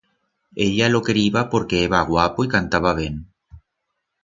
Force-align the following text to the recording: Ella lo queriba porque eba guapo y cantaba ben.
Ella 0.55 0.89
lo 0.89 1.03
queriba 1.03 1.47
porque 1.47 1.83
eba 1.83 2.01
guapo 2.01 2.43
y 2.43 2.47
cantaba 2.47 2.95
ben. 2.95 3.31